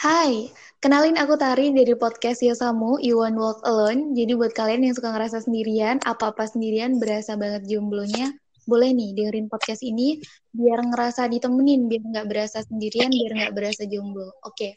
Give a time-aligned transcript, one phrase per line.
[0.00, 0.48] Hai,
[0.80, 4.16] kenalin aku Tari dari podcast Yosamu, You Won't Walk Alone.
[4.16, 8.32] Jadi buat kalian yang suka ngerasa sendirian, apa-apa sendirian, berasa banget jomblonya,
[8.64, 10.16] boleh nih dengerin podcast ini
[10.56, 14.32] biar ngerasa ditemenin, biar nggak berasa sendirian, biar nggak berasa jomblo.
[14.48, 14.72] Oke,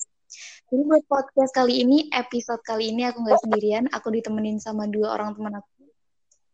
[0.68, 5.16] jadi buat podcast kali ini, episode kali ini aku nggak sendirian, aku ditemenin sama dua
[5.16, 5.88] orang teman aku.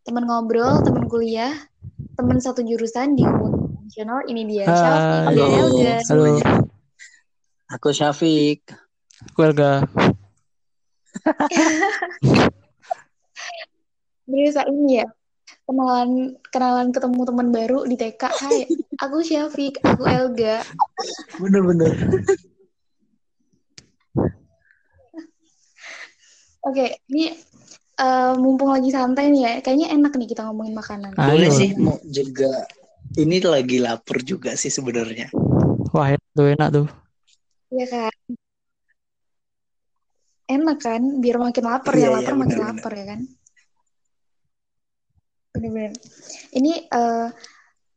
[0.06, 1.58] Teman ngobrol, teman kuliah,
[2.14, 5.46] teman satu jurusan di hubungan nasional, ini dia, Syafiq Halo.
[6.06, 6.69] Halo.
[7.70, 8.66] Aku Syafiq.
[9.30, 9.86] Aku Elga.
[14.30, 15.06] Berasa ini ya,
[15.66, 18.22] kenalan kenalan ketemu teman baru di TK.
[18.26, 18.66] Hai,
[18.98, 20.66] aku Syafiq, aku Elga.
[21.38, 21.94] Bener-bener.
[26.66, 27.38] Oke, ini
[28.02, 31.14] eh, mumpung lagi santai nih ya, kayaknya enak nih kita ngomongin makanan.
[31.18, 31.38] Ayo.
[31.38, 32.66] Boleh sih mau juga.
[33.14, 35.30] Ini lagi lapar juga sih sebenarnya.
[35.94, 36.86] Wah, enak tuh enak tuh.
[37.70, 38.14] Iya kan?
[40.50, 41.02] Enak kan?
[41.22, 42.74] Biar makin lapar Iya, ya, iya, lapar makin benar-benar.
[42.82, 43.20] lapar ya kan?
[45.54, 45.92] Bener-bener.
[46.50, 47.28] Ini eh,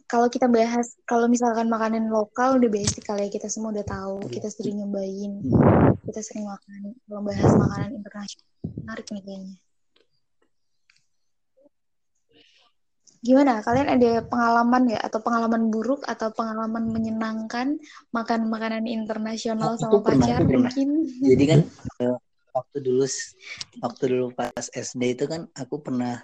[0.06, 4.30] kalau kita bahas, kalau misalkan makanan lokal udah basic kali ya, kita semua udah tahu,
[4.30, 5.42] kita sering nyobain,
[6.06, 6.94] kita sering makan.
[7.10, 8.46] Kalau bahas makanan internasional,
[8.86, 9.63] menarik nih kayaknya.
[13.24, 13.64] Gimana?
[13.64, 17.80] Kalian ada pengalaman nggak atau pengalaman buruk atau pengalaman menyenangkan
[18.12, 20.68] makan makanan internasional Aku sama pernah, pacar pernah.
[20.68, 20.90] mungkin?
[21.24, 21.60] Jadi kan
[22.04, 22.18] eh,
[22.52, 23.08] waktu dulu
[23.80, 26.20] waktu dulu pas SD itu kan aku pernah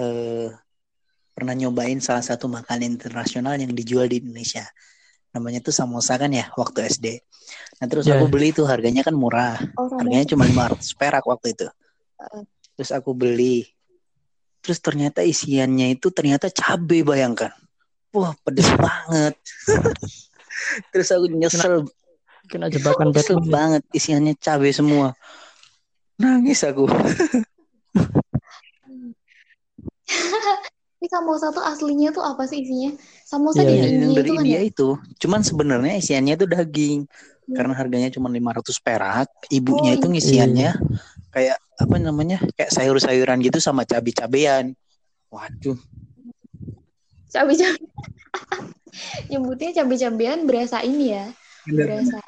[0.00, 0.48] eh,
[1.36, 4.64] pernah nyobain salah satu makanan internasional yang dijual di Indonesia.
[5.36, 7.06] Namanya tuh samosa kan ya waktu SD.
[7.80, 8.16] Nah terus Ya.
[8.16, 9.60] aku beli tuh harganya kan murah.
[9.76, 11.68] Oh, Harganya cuma 500 perak waktu itu.
[12.20, 12.42] Heeh.
[12.80, 13.68] Terus aku beli.
[14.62, 17.50] Terus ternyata isiannya itu ternyata cabe bayangkan.
[18.14, 19.34] Wah pedes banget.
[20.94, 21.84] Terus aku nyesel
[22.42, 23.48] Kena jebakan Batman.
[23.48, 25.14] banget isiannya cabai semua.
[26.18, 26.84] Nangis aku.
[31.02, 32.94] Ini samosa tuh aslinya tuh apa sih isinya?
[33.26, 33.82] Samosa Iya, di iya.
[33.82, 34.62] India yang dari itu kan India ya?
[34.62, 34.88] itu.
[35.18, 37.00] Cuman sebenarnya isiannya itu daging.
[37.02, 37.54] Hmm.
[37.58, 39.28] Karena harganya cuma 500 perak.
[39.50, 40.12] Ibunya Oh, itu iya.
[40.14, 40.70] ngisiannya
[41.32, 42.38] kayak apa namanya?
[42.58, 44.76] Kayak sayur-sayuran gitu sama cabai-cabean.
[45.32, 45.78] Waduh.
[47.32, 47.88] Cabai-cabai.
[49.32, 51.24] Nyebutnya cabai-cabean berasa ini ya,
[51.64, 52.20] berasa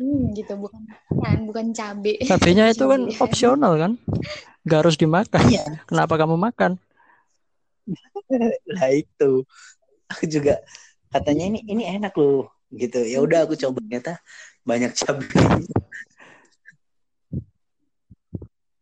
[0.00, 0.80] hmm gitu bukan
[1.12, 2.16] bukan, bukan cabe.
[2.24, 3.92] Cabenya itu kan opsional kan?
[4.64, 5.44] Gak harus dimakan.
[5.44, 5.84] Iya.
[5.84, 6.80] Kenapa kamu makan?
[8.72, 9.44] Lah itu.
[10.10, 10.64] Aku juga
[11.12, 13.04] katanya ini ini enak loh gitu.
[13.04, 14.12] Ya udah aku coba ternyata
[14.64, 15.28] banyak cabai.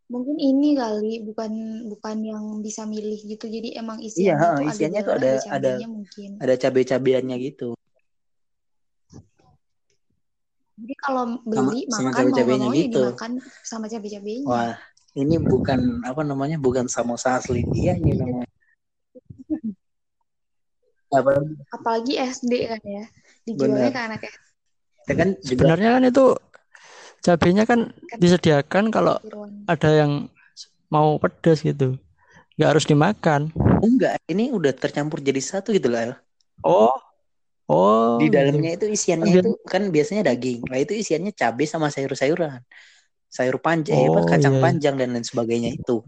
[0.08, 1.52] Mungkin ini kali bukan
[1.92, 3.44] bukan yang bisa milih gitu.
[3.44, 6.30] Jadi emang Iya, isiannya tuh ada isiannya tuh bawang, ada- ada cabenya mungkin.
[6.40, 7.68] Ada cabai-cabeannya gitu.
[10.78, 13.00] Jadi kalau beli sama makan mau nggak cabai-cabainya mau ya gitu.
[13.04, 13.30] dimakan
[13.66, 14.46] sama cabai-cabainya.
[14.48, 14.74] Wah,
[15.18, 16.56] ini bukan apa namanya?
[16.56, 18.48] Bukan samosa asli dia ini namanya.
[21.08, 21.40] Apa?
[21.72, 23.04] Apalagi SD kan ya.
[23.44, 23.96] Dijualnya Bener.
[23.96, 24.44] ke anak SD.
[25.08, 26.24] Kita kan Sebenarnya kan itu
[27.22, 29.18] cabenya kan disediakan kalau
[29.66, 30.26] ada yang
[30.88, 31.98] mau pedas gitu.
[32.58, 33.54] Gak harus dimakan.
[33.54, 36.10] oh, enggak, ini udah tercampur jadi satu gitu lah.
[36.10, 36.12] El.
[36.66, 36.90] Oh.
[37.68, 38.16] Oh.
[38.18, 38.34] Di gitu.
[38.34, 40.64] dalamnya itu isiannya Kan itu kan biasanya daging.
[40.66, 42.64] Nah, itu isiannya cabai sama sayur-sayuran.
[43.28, 44.62] Sayur panjang, eh, apa, Oh, kacang iya.
[44.64, 46.00] panjang dan lain sebagainya itu.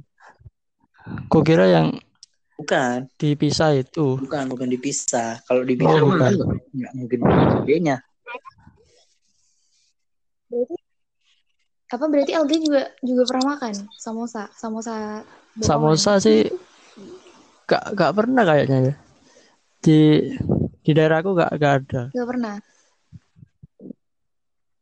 [1.29, 2.01] Kukira yang
[2.57, 4.21] Bukan, dipisah itu.
[4.21, 5.41] bukan, bukan dipisah.
[5.49, 6.33] Kalau dipisah Oh, bukan.
[6.77, 7.19] enggak mungkin.
[10.51, 10.77] Berarti
[11.91, 15.27] apa berarti LG juga juga pernah makan samosa, samosa
[15.59, 15.67] bohongan.
[15.67, 16.47] Samosa sih
[17.67, 18.95] gak, gak pernah kayaknya ya.
[19.83, 19.99] Di
[20.87, 22.03] di daerahku gak, gak ada.
[22.15, 22.55] Gak pernah.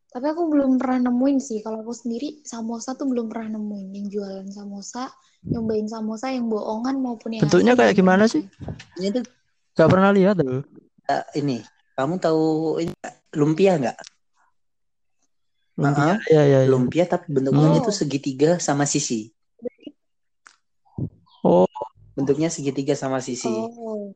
[0.09, 1.61] Tapi aku belum pernah nemuin sih.
[1.65, 5.09] Kalau aku sendiri samosa tuh belum pernah nemuin yang jualan samosa,
[5.49, 8.45] nyobain samosa yang bohongan maupun yang Bentuknya kayak gimana sih?
[9.01, 9.25] Ini tuh
[9.79, 10.67] Gak pernah lihat loh.
[11.09, 11.65] eh, ini.
[11.97, 12.93] Kamu tahu ini
[13.39, 14.18] lumpia nggak?
[15.78, 16.03] Lumpia.
[16.03, 16.69] Ah, Iya iya iya.
[16.69, 17.78] Lumpia tapi bentuknya Oh.
[17.78, 19.30] itu segitiga sama sisi.
[21.47, 21.71] Oh,
[22.19, 23.47] Bentuknya segitiga sama sisi.
[23.47, 24.10] Oh,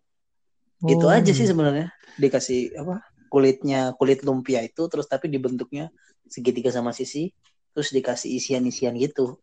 [0.82, 1.14] Gitu oh.
[1.14, 1.94] aja sih sebenarnya.
[2.18, 3.06] Dikasih apa?
[3.30, 5.88] Kulitnya kulit lumpia itu terus tapi dibentuknya
[6.26, 7.30] segitiga sama sisi,
[7.72, 9.38] terus dikasih isian-isian gitu.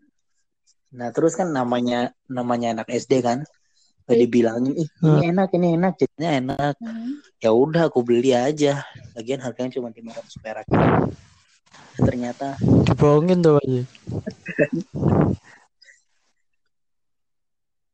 [0.94, 3.48] Nah, terus kan namanya namanya anak SD kan.
[4.10, 6.76] Udah dibilangin, ih ini enak, ini enak, jadinya enak.
[6.82, 7.22] hmm.
[7.40, 8.82] Ya udah aku beli aja.
[9.14, 10.66] Lagian harganya cuma 500 perak.
[12.00, 12.56] Ternyata
[12.88, 13.82] Dibohongin tuh aja.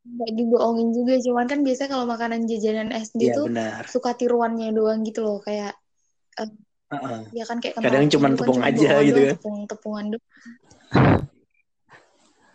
[0.05, 1.13] nggak dibohongin juga.
[1.19, 3.83] Cuman kan biasanya kalau makanan jajanan SD ya tuh benar.
[3.89, 5.37] suka tiruannya doang gitu loh.
[5.41, 5.73] Kayak
[6.39, 6.49] eh,
[6.93, 7.19] Heeh.
[7.33, 9.35] Ya kan kayak Kadang cuman tepung aja doang gitu doang, kan.
[9.35, 10.25] Tepung tepungan doang.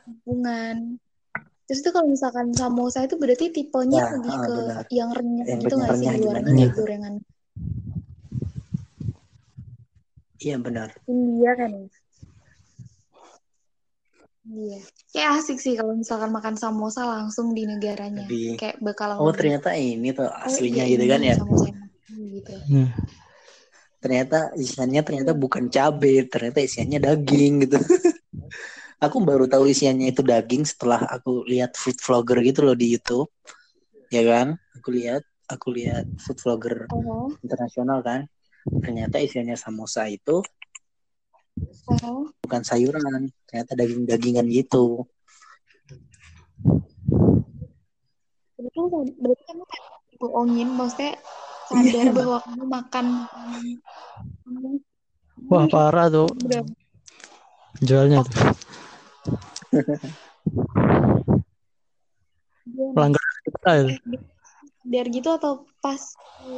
[0.06, 0.76] Tepungan.
[1.66, 4.84] Terus itu kalau misalkan samosa itu berarti tipenya Ya, lebih ke benar.
[4.90, 6.78] yang renyah Yang gitu nggak sih luarnya gimana kayak gitu.
[6.82, 7.14] gorengan
[10.40, 10.88] Iya benar.
[11.04, 11.86] India kan ya?
[14.50, 14.78] Iya.
[15.12, 18.24] Kayak asik sih kalau misalkan makan samosa langsung di negaranya.
[18.24, 21.36] Lebih Kayak bakal Oh ternyata ini tuh oh aslinya iya gitu ini kan ya.
[22.08, 22.52] gitu.
[22.72, 22.90] Nah,
[24.00, 27.76] Ternyata isiannya ternyata bukan cabai, ternyata isiannya daging gitu.
[29.04, 33.28] aku baru tahu isiannya itu daging setelah aku lihat food vlogger gitu loh di YouTube.
[34.08, 34.56] Ya kan?
[34.80, 35.20] Aku lihat,
[35.52, 38.24] aku lihat food vlogger Oh, internasional kan.
[38.68, 40.44] Ternyata isiannya samosa itu
[41.88, 42.24] oh.
[42.44, 45.08] bukan sayuran, ternyata daging-dagingan gitu.
[48.60, 49.86] Berarti kan berarti kamu kayak
[50.20, 51.12] bohongin, maksudnya
[51.70, 52.02] Iya.
[52.02, 53.06] sadar bahwa kamu makan
[55.46, 56.66] Wah parah tuh berapa
[57.80, 58.34] jualnya tuh.
[62.70, 62.94] bulan?
[62.94, 63.92] Pelanggan kita itu.
[64.80, 66.00] Eh, biar gitu atau pas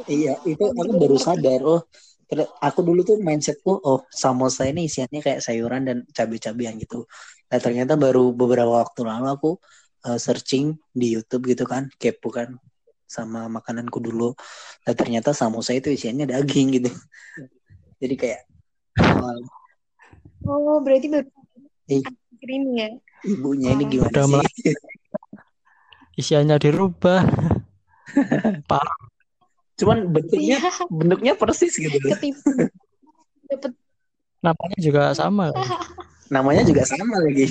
[0.07, 1.59] Iya, itu aku baru sadar.
[1.63, 1.81] Oh,
[2.63, 7.05] aku dulu tuh mindsetku, oh samosa ini isiannya kayak sayuran dan cabai-cabian gitu.
[7.51, 9.49] Nah ternyata baru beberapa waktu lalu aku
[10.07, 12.57] uh, searching di YouTube gitu kan, kepo kan
[13.05, 14.33] sama makananku dulu.
[14.87, 16.89] Nah ternyata samosa itu isiannya daging gitu.
[18.01, 18.41] Jadi kayak
[20.43, 21.27] Oh, berarti baru
[21.87, 22.89] akhir ini ya.
[23.23, 24.43] ibunya ini gimana Udah sih?
[26.19, 27.21] Isiannya dirubah.
[28.69, 28.97] Parah.
[29.73, 31.97] Cuman bentuknya Iya, bentuknya persis gitu.
[31.97, 32.69] ketipu.
[33.47, 33.71] Dapet
[34.39, 35.49] Namanya juga sama.
[35.49, 35.65] kan?
[36.29, 37.47] Namanya juga sama lagi.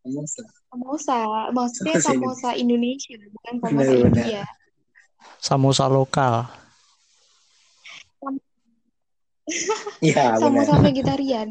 [0.00, 0.42] Samosa.
[0.66, 1.16] samosa,
[1.52, 4.06] maksudnya Samosa Indonesia, bukan samosa Benar, benar.
[4.24, 4.42] India.
[5.38, 6.34] Samosa lokal.
[10.00, 10.38] Iya.
[10.38, 11.48] Samosa vegetarian.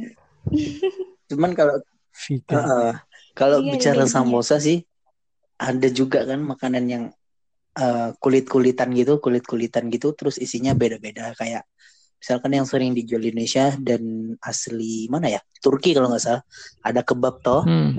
[1.27, 1.77] Cuman kalau
[2.25, 2.51] Vegan.
[2.57, 2.91] Heeh.
[3.31, 4.15] Kalau Iya, bicara ada isinya.
[4.19, 4.83] samosa sih,
[5.59, 7.03] ada juga kan makanan yang
[7.75, 11.35] eh, kulit-kulitan gitu, kulit-kulitan gitu, terus isinya beda-beda.
[11.35, 11.67] Kayak
[12.19, 14.01] misalkan yang sering dijual di Indonesia dan
[14.43, 15.41] asli mana ya?
[15.59, 16.43] Turki kalau nggak salah.
[16.83, 17.63] Ada kebab toh.
[17.63, 17.91] Hmm.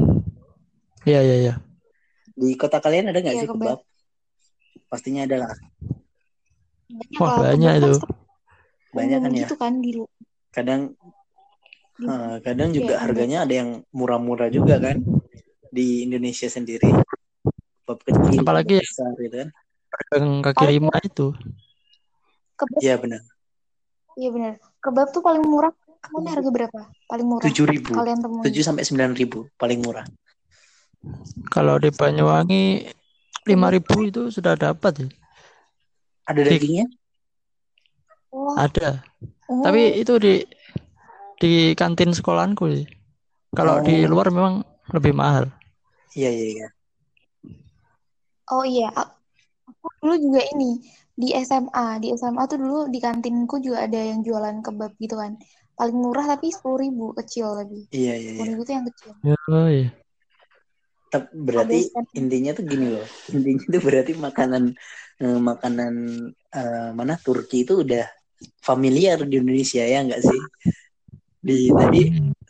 [1.05, 1.55] Iya iya iya.
[2.37, 3.81] Di kota kalian ada nggak Iya, sih kebab.
[3.81, 4.89] kebab?
[4.89, 5.53] Pastinya ada lah.
[6.91, 7.93] Banyak Wah, banyak kan itu.
[8.91, 9.39] Banyak kan ya.
[9.47, 10.05] gitu kan di lu.
[10.51, 10.81] Kadang
[12.01, 13.03] eh, kadang Iya, juga ada.
[13.07, 14.99] harganya ada yang murah-murah juga kan
[15.71, 16.91] di Indonesia sendiri.
[17.91, 19.49] Kebab kecil, Apalagi besar gitu kan.
[19.91, 21.27] pedagang kaki Paling lima itu.
[22.55, 23.21] kebab, Iya benar.
[24.15, 24.53] iya benar.
[24.79, 25.75] Kebab tuh paling murah.
[26.15, 26.81] Mana harga berapa?
[27.11, 27.93] Paling murah tujuh ribu,
[28.47, 30.07] tujuh sampai sembilan ribu paling murah.
[31.51, 32.87] Kalau di Banyuwangi
[33.51, 35.09] lima ribu itu sudah dapat ya.
[36.31, 36.87] Ada Di- dagingnya?
[38.31, 39.03] Oh, Ada.
[39.51, 40.35] oh, Tapi itu di
[41.43, 42.87] di kantin sekolahanku sih.
[43.51, 44.15] Kalau di Oh.
[44.15, 44.63] luar memang
[44.95, 45.51] lebih mahal.
[46.15, 46.69] Iya iya iya.
[48.51, 48.91] Oh iya.
[49.71, 50.83] Aku dulu juga ini
[51.15, 52.03] di SMA.
[52.03, 55.39] Di SMA tuh dulu di kantinku juga ada yang jualan kebab gitu kan.
[55.79, 57.89] Paling murah tapi sepuluh ribu kecil lagi.
[57.95, 58.53] Iya iya Sepuluh iya.
[58.53, 59.11] ribu tuh yang kecil.
[59.49, 59.89] Oh, iya.
[61.11, 62.09] Tapi Ada berarti stand.
[62.15, 63.07] intinya tuh gini loh.
[63.35, 64.63] Intinya tuh berarti makanan
[65.21, 65.95] eh, makanan
[66.55, 68.07] eh, mana Turki itu udah
[68.63, 70.41] familiar di Indonesia ya enggak sih?
[71.41, 72.03] Di tadi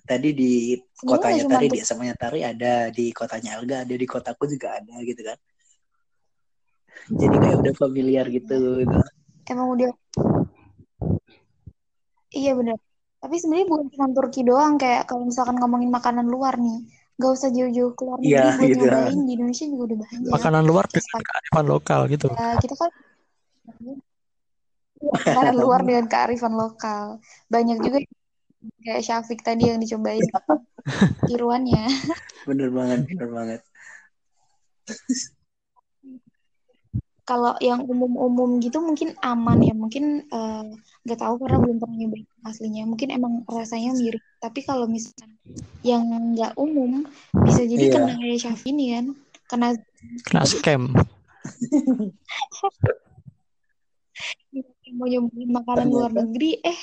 [0.05, 4.77] tadi di kotanya Tari di SMA Tari ada, di kotanya Elga ada, di kotaku juga
[4.83, 5.39] ada gitu kan.
[7.09, 8.85] Jadi kayak udah familiar gitu.
[8.85, 8.99] gitu.
[9.49, 9.91] Emang udah.
[12.31, 12.79] Iya benar.
[13.21, 14.75] Tapi sebenarnya bukan cuma Turki doang.
[14.77, 16.85] Kayak kalau misalkan ngomongin makanan luar nih.
[17.21, 18.81] Gak usah jauh-jauh ke luar negeri Iya buat gitu.
[18.81, 19.19] nyobain.
[19.29, 20.31] Di Indonesia juga udah banyak.
[20.33, 22.27] Makanan luar dengan kearifan lokal gitu.
[22.33, 22.65] Spaghetti.
[22.65, 22.91] Kita kan
[25.01, 27.05] makanan luar dengan kearifan lokal.
[27.53, 27.99] Banyak juga
[28.85, 30.21] kayak Syafiq tadi yang dicobain
[31.29, 31.85] tiruannya.
[32.49, 33.61] Bener banget, bener banget.
[37.31, 39.71] Kalau yang umum-umum gitu mungkin aman ya.
[39.71, 40.65] Mungkin eh,
[41.07, 42.83] nggak tahu karena belum pernah nyobain aslinya.
[42.91, 44.19] Mungkin emang rasanya mirip.
[44.43, 45.39] Tapi kalau misalkan
[45.87, 46.03] yang
[46.35, 47.07] nggak umum
[47.47, 47.95] bisa jadi Iya.
[47.95, 49.07] kena kayak ini kan.
[49.47, 49.69] Kena
[50.27, 50.91] Kena scam.
[54.91, 55.95] mau nyobain makanan Ternyata.
[55.95, 56.79] luar negeri eh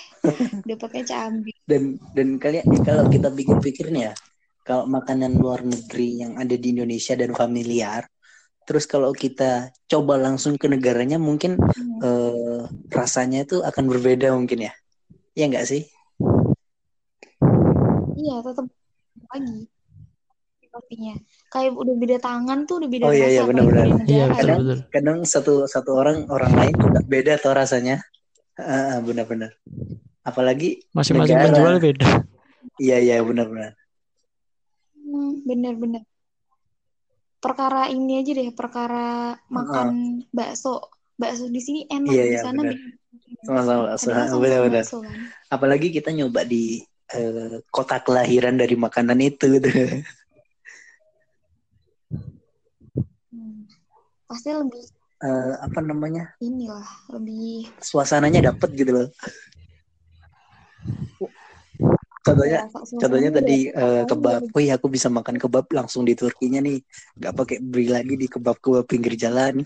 [0.64, 1.54] dapatnya cabai.
[1.68, 1.84] dan
[2.16, 4.14] dan kalian kalau kita pikir-pikir nih ya
[4.64, 8.08] kalau makanan luar negeri yang ada di Indonesia dan familiar
[8.68, 9.52] terus kalau kita
[9.88, 12.04] coba langsung ke negaranya mungkin Hmm.
[12.04, 14.74] eh, rasanya itu akan berbeda mungkin ya
[15.34, 15.88] ya nggak sih
[18.18, 18.66] Iya, tetap
[19.30, 19.70] lagi
[20.68, 21.16] pastinya.
[21.48, 23.86] Kayak udah beda tangan tuh udah beda Oh, iya, iya, rasa benar-benar.
[24.04, 24.80] Iya Kadang- betul.
[24.92, 27.98] kadang satu satu orang orang lain juga beda tuh rasanya
[28.58, 29.54] Ah, benar-benar.
[30.22, 32.26] Apalagi Masing-masing penjual beda.
[32.78, 33.78] Iya iya benar-benar.
[34.98, 36.04] Hmm, bener-bener.
[37.48, 40.92] Perkara ini aja deh, perkara makan bakso.
[41.16, 42.76] Bakso di sini enak, Iya, di iya, sana beda.
[43.48, 44.84] Sama-sama, benar-benar.
[44.86, 45.20] kan.
[45.48, 49.70] Apalagi kita nyoba di eh, kota kelahiran dari makanan itu gitu.
[53.32, 53.64] Hmm.
[54.28, 54.84] Pasti lebih
[55.18, 56.38] Eh, apa namanya?
[56.38, 59.08] inilah, lebih Suasananya dapet gitu loh.
[62.28, 64.42] Contohnya suasananya contohnya tadi apalagi kebab.
[64.52, 66.84] Oh iya aku bisa makan kebab langsung di Turkinya nih.
[67.16, 69.64] Gak pakai beli lagi di kebab-kebab pinggir jalan.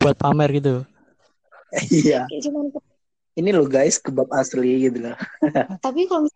[0.00, 0.82] Buat pamer gitu.
[1.90, 2.26] Iya.
[3.38, 5.16] Ini loh guys kebab asli gitu loh.
[5.84, 6.26] tapi kalau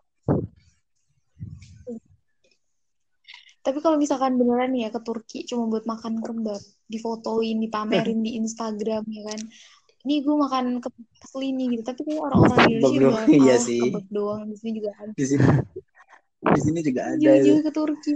[3.65, 8.37] tapi kalau misalkan beneran nih ya ke Turki cuma buat makan kebab, difotoin, dipamerin di
[8.37, 9.41] Instagram ya kan.
[10.05, 11.83] Ini gue makan kebab asli nih gitu.
[11.89, 13.81] Tapi kayak orang-orang Indonesia doang, juga iya sih.
[13.81, 15.13] kebab doang di sini juga ada.
[15.17, 15.45] Di sini
[16.45, 17.21] di sini juga ada.
[17.25, 18.13] Jauh-jauh ke Turki.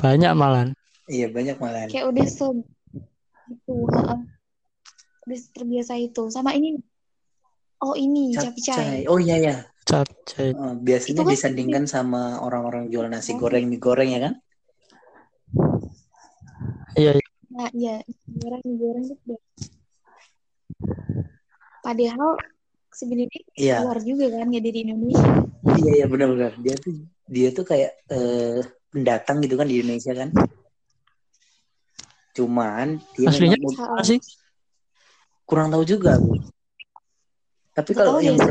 [0.00, 0.66] Banyak malan.
[1.12, 1.86] Iya banyak malah.
[1.92, 2.46] Kayak udah se
[3.46, 4.20] itu, heeh.
[5.28, 6.22] Udah terbiasa itu.
[6.32, 6.80] Sama ini
[7.84, 9.04] Oh ini capcay.
[9.04, 9.56] Oh iya ya.
[9.84, 10.56] Capcay.
[10.56, 14.34] Eh, biasanya Itu kan- disandingkan sama orang-orang jual nasi goreng mie goreng ya kan?
[16.96, 17.26] Iya, iya.
[17.52, 17.96] Nah, ya,
[18.26, 19.36] goreng goreng itu.
[21.86, 22.34] Padahal
[22.90, 23.76] sebenarnya Iya.
[23.78, 25.30] keluar juga kan, nggak dari Indonesia.
[25.78, 26.52] Iya iya benar-benar.
[26.58, 26.92] Dia tuh
[27.30, 28.58] dia tuh kayak eh,
[28.90, 30.34] pendatang gitu kan di Indonesia kan.
[32.34, 34.18] Cuman dia Aslinya mana sih?
[35.46, 36.18] kurang tahu juga.
[36.18, 36.42] aku.
[37.70, 38.50] Tapi kalau yang ya.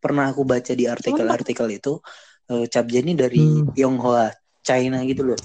[0.00, 2.00] pernah aku baca di artikel-artikel itu
[2.48, 3.68] eh, capcay ini dari Hmm.
[3.76, 4.32] Tionghoa,
[4.64, 5.40] China gitu loh.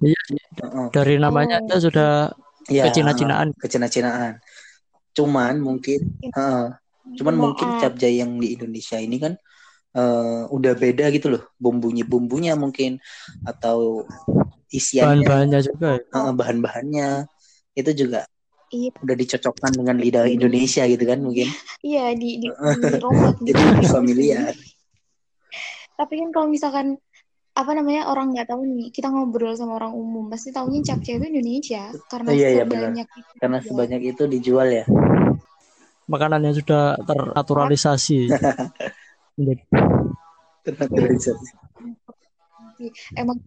[0.00, 0.22] Iya.
[0.64, 0.86] Heeh.
[0.90, 1.66] dari namanya Oh.
[1.68, 2.10] aja sudah
[2.70, 3.52] Iya, kecina-cinaan.
[3.58, 4.38] kecina-cinaan.
[5.12, 6.64] Cuman mungkin heeh,
[7.20, 7.42] cuman Cinaan.
[7.44, 9.32] mungkin capcay yang di Indonesia ini kan
[9.96, 11.42] eh, udah beda gitu loh.
[11.60, 12.96] Bumbunya bumbunya mungkin
[13.44, 14.06] atau
[14.72, 15.88] isiannya Bahan-bahannya juga.
[16.00, 16.02] ya.
[16.16, 17.08] eh, bahan-bahannya
[17.76, 18.24] itu juga
[18.72, 21.44] Iya, udah dicocokkan dengan lidah Indonesia gitu kan mungkin.
[21.84, 23.68] iya di di, dirombak Jadi gitu.
[23.68, 24.52] lebih familiar.
[25.92, 26.96] Tapi kan kalau misalkan
[27.52, 31.26] apa namanya orang nggak tahu nih, kita ngobrol sama orang umum pasti taunya capcay itu
[31.28, 32.88] Indonesia karena Iya, iya, benar.
[32.88, 33.32] sebanyak itu.
[33.36, 33.68] Karena juga.
[33.68, 34.84] sebanyak itu dijual ya.
[36.08, 38.20] Makanannya sudah ternaturalisasi.
[40.64, 41.52] Ternaturalisasi.
[43.14, 43.38] emang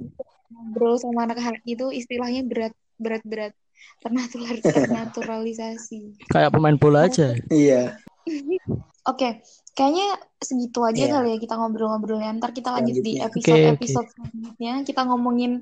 [0.53, 3.53] ngobrol sama anak hati itu istilahnya berat berat berat
[4.00, 6.29] ternatural ternaturalisasi.
[6.29, 7.33] Kayak pemain bola aja.
[7.50, 7.97] Iya.
[9.05, 9.45] Oke,
[9.77, 11.13] kayaknya segitu aja Iya.
[11.21, 12.33] kali ya kita ngobrol-ngobrolnya.
[12.41, 13.29] Ntar kita lanjut di Selanjutnya.
[13.29, 14.74] episode-episode selanjutnya.
[14.81, 15.62] Kita ngomongin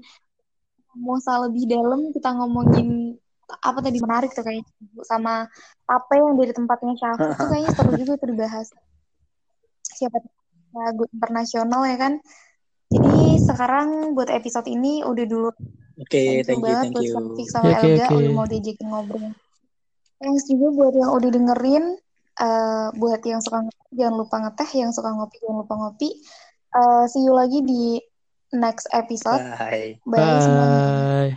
[0.95, 3.19] mau lebih dalam, kita ngomongin
[3.61, 4.65] apa tadi menarik tuh kayaknya
[5.05, 5.45] sama
[5.83, 8.67] Tape yang dari tempatnya Syafu itu kayaknya seru juga tuh dibahas.
[9.83, 10.17] Siapa
[10.73, 12.13] lagu internasional ya kan.
[12.93, 15.49] Jadi sekarang buat episode ini udah dulu
[16.01, 17.05] Oke, Thank you thank you, banget thank buat
[17.53, 18.15] sama Oke, Elga oke.
[18.17, 19.29] udah mau diajakin ngobrol.
[20.17, 21.85] Thanks juga buat yang udah dengerin.
[22.33, 24.69] Eh, buat yang suka ngeteh, jangan lupa ngeteh.
[24.73, 26.09] Yang suka ngopi, jangan lupa ngopi.
[26.73, 28.01] Eh, see you lagi di
[28.53, 29.41] next episode.
[29.57, 30.01] Bye.
[30.05, 30.79] Bye semuanya.
[30.81, 31.31] Bye.